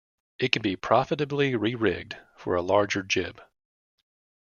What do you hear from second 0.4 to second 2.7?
can be profitably rerigged for a